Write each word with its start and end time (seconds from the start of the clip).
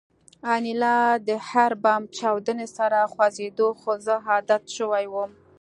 انیلا 0.55 0.99
د 1.27 1.29
هر 1.49 1.71
بم 1.83 2.01
چاودنې 2.17 2.67
سره 2.77 2.99
خوځېده 3.13 3.67
خو 3.79 3.91
زه 4.05 4.15
عادت 4.29 4.63
شوی 4.77 5.05
وم 5.13 5.31